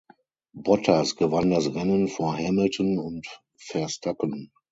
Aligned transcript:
Bottas 0.55 1.15
gewann 1.15 1.51
das 1.51 1.75
Rennen 1.75 2.07
vor 2.07 2.35
Hamilton 2.35 2.97
und 2.97 3.27
Verstappen. 3.55 4.51